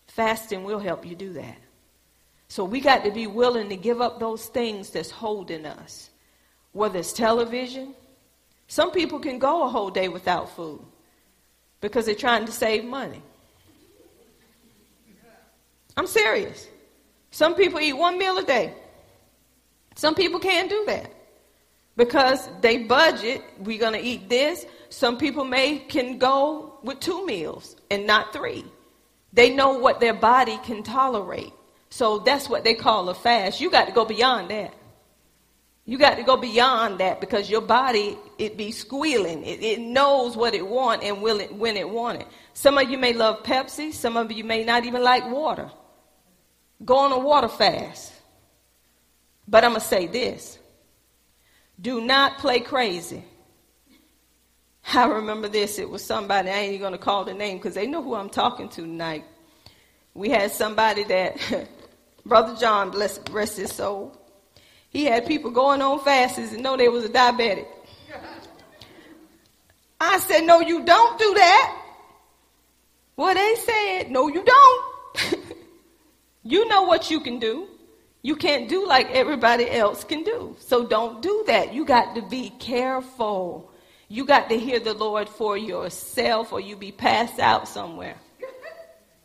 [0.07, 1.57] Fasting will help you do that.
[2.47, 6.09] So we got to be willing to give up those things that's holding us.
[6.73, 7.95] Whether it's television,
[8.67, 10.81] some people can go a whole day without food
[11.81, 13.21] because they're trying to save money.
[15.97, 16.67] I'm serious.
[17.31, 18.73] Some people eat one meal a day.
[19.95, 21.11] Some people can't do that
[21.95, 23.43] because they budget.
[23.59, 24.65] We're going to eat this.
[24.89, 28.65] Some people may can go with two meals and not three.
[29.31, 31.53] They know what their body can tolerate.
[31.95, 33.61] So that's what they call a fast.
[33.61, 34.73] You got to go beyond that.
[35.85, 39.45] You got to go beyond that because your body, it be squealing.
[39.45, 42.27] It, it knows what it want and will it, when it want it.
[42.53, 43.93] Some of you may love Pepsi.
[43.93, 45.71] Some of you may not even like water.
[46.83, 48.11] Go on a water fast.
[49.47, 50.59] But I'm going to say this.
[51.79, 53.23] Do not play crazy.
[54.93, 55.79] I remember this.
[55.79, 58.15] It was somebody, I ain't even going to call the name because they know who
[58.15, 59.23] I'm talking to tonight.
[60.13, 61.37] We had somebody that
[62.25, 64.19] Brother John, bless rest his soul,
[64.89, 67.67] he had people going on fasts and know they was a diabetic.
[69.99, 71.81] I said, no, you don't do that.
[73.15, 75.35] Well, they said, no, you don't.
[76.43, 77.67] you know what you can do.
[78.21, 80.55] You can't do like everybody else can do.
[80.59, 81.73] So don't do that.
[81.73, 83.71] You got to be careful.
[84.09, 88.17] You got to hear the Lord for yourself or you be passed out somewhere.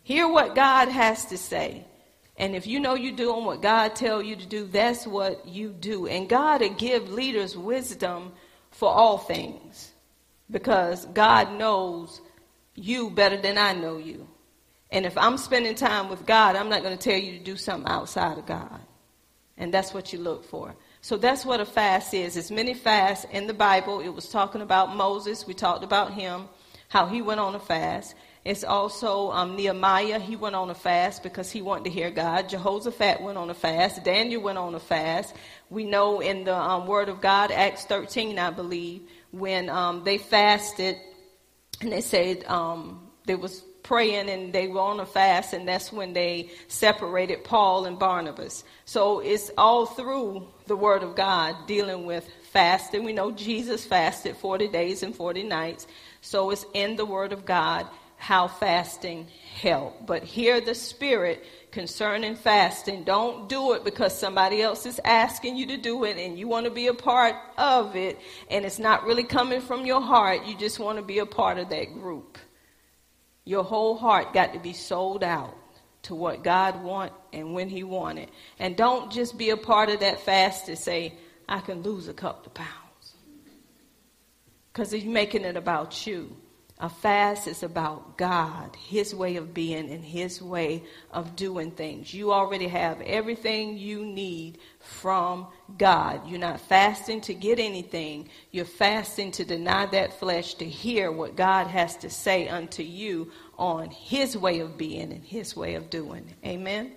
[0.03, 1.85] Hear what God has to say.
[2.41, 5.68] And if you know you're doing what God tell you to do, that's what you
[5.68, 6.07] do.
[6.07, 8.32] And God will give leaders wisdom
[8.70, 9.93] for all things
[10.51, 12.22] because God knows
[12.74, 14.26] you better than I know you.
[14.91, 17.57] And if I'm spending time with God, I'm not going to tell you to do
[17.57, 18.80] something outside of God.
[19.59, 20.74] And that's what you look for.
[21.03, 22.34] So that's what a fast is.
[22.34, 24.01] There's many fasts in the Bible.
[24.01, 25.47] It was talking about Moses.
[25.47, 26.49] We talked about him,
[26.88, 28.14] how he went on a fast.
[28.45, 30.18] It's also um, Nehemiah.
[30.18, 32.49] He went on a fast because he wanted to hear God.
[32.49, 34.03] Jehoshaphat went on a fast.
[34.03, 35.34] Daniel went on a fast.
[35.68, 40.16] We know in the um, Word of God, Acts 13, I believe, when um, they
[40.16, 40.97] fasted
[41.82, 45.93] and they said um, they was praying and they were on a fast, and that's
[45.93, 48.64] when they separated Paul and Barnabas.
[48.84, 53.05] So it's all through the Word of God dealing with fasting.
[53.05, 55.86] We know Jesus fasted 40 days and 40 nights.
[56.20, 57.86] So it's in the Word of God
[58.21, 60.07] how fasting help.
[60.07, 61.43] But hear the Spirit
[61.73, 63.03] concerning fasting.
[63.03, 66.66] Don't do it because somebody else is asking you to do it and you want
[66.66, 68.18] to be a part of it
[68.51, 70.45] and it's not really coming from your heart.
[70.45, 72.37] You just want to be a part of that group.
[73.47, 75.57] Your whole heart got to be sold out
[76.03, 78.29] to what God want and when he want it.
[78.59, 81.14] And don't just be a part of that fast to say,
[81.49, 83.14] I can lose a couple of pounds.
[84.71, 86.37] Because he's making it about you.
[86.83, 92.14] A fast is about God, His way of being, and His way of doing things.
[92.14, 96.26] You already have everything you need from God.
[96.26, 101.37] You're not fasting to get anything, you're fasting to deny that flesh to hear what
[101.37, 105.91] God has to say unto you on His way of being and His way of
[105.91, 106.35] doing.
[106.47, 106.93] Amen.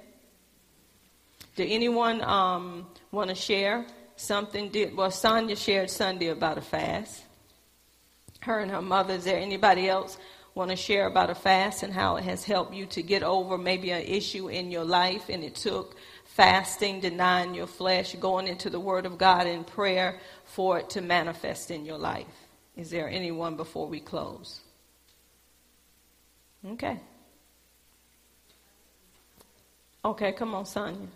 [1.58, 4.70] Did anyone um, want to share something?
[4.70, 7.24] Did, well, Sonia shared Sunday about a fast
[8.44, 9.16] her and her mother.
[9.16, 10.18] Is there anybody else
[10.56, 13.58] want to share about a fast and how it has helped you to get over
[13.58, 18.70] maybe an issue in your life and it took fasting, denying your flesh, going into
[18.70, 22.28] the Word of God in prayer for it to manifest in your life?
[22.76, 24.60] Is there anyone before we close?
[26.66, 27.00] Okay.
[30.06, 31.08] Okay, come on, Sonia.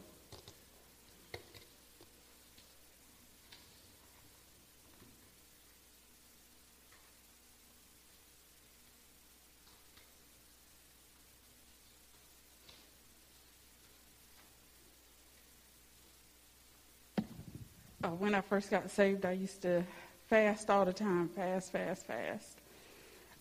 [18.20, 19.84] When I first got saved, I used to
[20.28, 22.60] fast all the time, fast, fast, fast.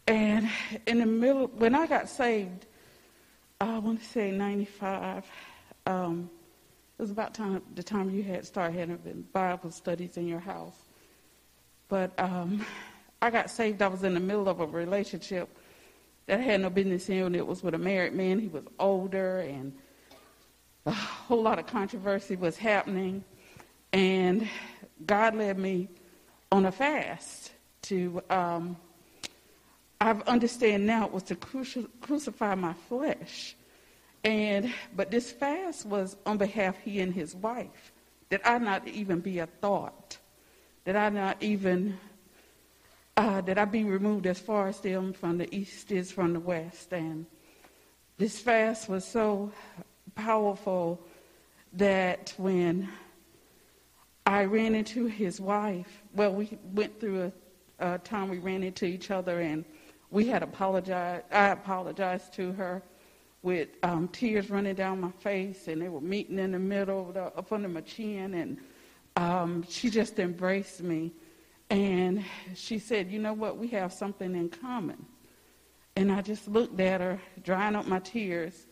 [0.06, 0.48] And
[0.86, 2.66] in the middle, when I got saved,
[3.60, 5.24] I want to say 95,
[5.86, 6.30] um,
[6.98, 10.76] it was about time, the time you had started having Bible studies in your house.
[11.88, 12.64] But um,
[13.22, 15.48] I got saved, I was in the middle of a relationship
[16.26, 17.34] that I had no business in.
[17.34, 17.38] It.
[17.38, 18.38] It was with a married man.
[18.38, 19.72] He was older, and
[20.84, 23.24] a whole lot of controversy was happening.
[23.96, 24.46] And
[25.06, 25.88] God led me
[26.52, 28.76] on a fast to, um,
[29.98, 33.56] I understand now it was to cruci- crucify my flesh.
[34.22, 37.94] And, but this fast was on behalf he and his wife,
[38.28, 40.18] that I not even be a thought,
[40.84, 41.98] that I not even,
[43.16, 46.40] uh, that I be removed as far as them from the east is from the
[46.40, 46.92] west.
[46.92, 47.24] And
[48.18, 49.52] this fast was so
[50.14, 51.00] powerful
[51.72, 52.90] that when
[54.26, 56.02] I ran into his wife.
[56.12, 57.32] Well, we went through
[57.78, 59.64] a, a time we ran into each other, and
[60.10, 61.24] we had apologized.
[61.30, 62.82] I apologized to her
[63.42, 67.26] with um, tears running down my face, and they were meeting in the middle, the,
[67.26, 68.58] up under my chin, and
[69.14, 71.12] um, she just embraced me.
[71.70, 72.24] And
[72.56, 73.56] she said, You know what?
[73.56, 75.06] We have something in common.
[75.94, 78.66] And I just looked at her, drying up my tears,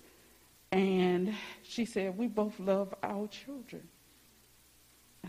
[0.72, 1.32] and
[1.62, 3.88] she said, We both love our children.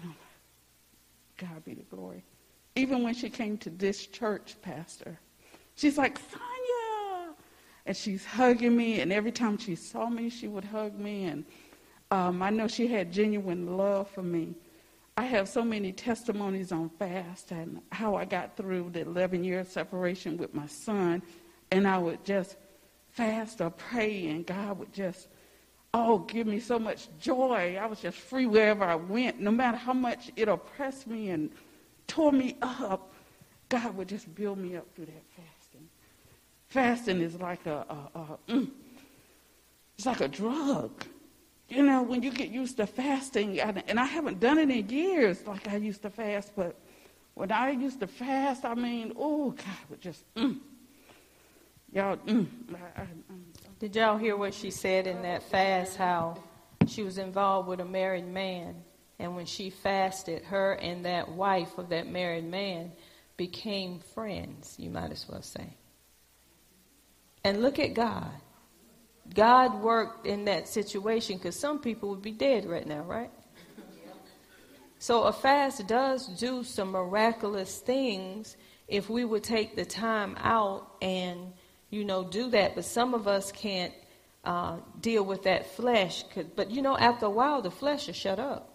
[0.04, 0.14] And
[1.38, 2.24] God be the glory.
[2.76, 5.18] Even when she came to this church, Pastor,
[5.76, 7.34] she's like, Sonia!
[7.86, 11.26] And she's hugging me, and every time she saw me, she would hug me.
[11.26, 11.46] And
[12.12, 14.56] um, I know she had genuine love for me.
[15.18, 19.64] I have so many testimonies on fast and how I got through the 11 year
[19.64, 21.22] separation with my son.
[21.72, 22.58] And I would just
[23.12, 25.30] fast or pray, and God would just
[25.96, 27.78] oh, give me so much joy.
[27.80, 29.39] I was just free wherever I went.
[29.39, 31.50] No matter how much it oppressed me and
[32.06, 33.14] tore me up,
[33.70, 35.88] God would just build me up through that fasting.
[36.68, 38.70] Fasting is like a, a, a mm,
[39.98, 41.06] it's like a drug.
[41.70, 45.48] You know, when you get used to fasting, and I haven't done it in years
[45.48, 46.76] like I used to fast, but
[47.34, 50.60] when I used to fast, I mean, oh, God would just, mm,
[51.91, 52.46] y'all, mm,
[52.98, 53.08] I, I,
[53.80, 55.97] did y'all hear what she said in that fast?
[55.97, 56.41] How
[56.88, 58.76] she was involved with a married man,
[59.19, 62.91] and when she fasted, her and that wife of that married man
[63.38, 65.76] became friends, you might as well say.
[67.43, 68.32] And look at God.
[69.34, 73.32] God worked in that situation because some people would be dead right now, right?
[74.99, 78.55] So a fast does do some miraculous things
[78.88, 81.53] if we would take the time out and
[81.89, 82.75] you know, do that.
[82.75, 83.93] But some of us can't
[84.43, 86.23] uh, deal with that flesh.
[86.55, 88.71] But, you know, after a while, the flesh will shut up.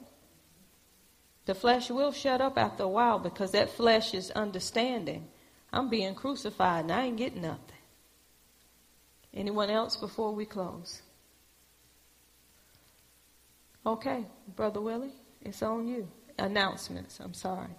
[1.46, 5.26] The flesh will shut up after a while because that flesh is understanding.
[5.72, 7.76] I'm being crucified and I ain't getting nothing.
[9.32, 11.02] Anyone else before we close?
[13.86, 16.08] Okay, Brother Willie, it's on you.
[16.38, 17.74] Announcements, I'm sorry.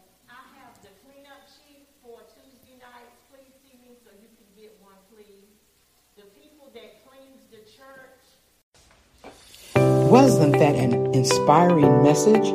[10.11, 12.45] Wasn't that an inspiring message?